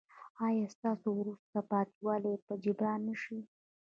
[0.45, 3.37] ایا ستاسو وروسته پاتې والی به جبران نه شي؟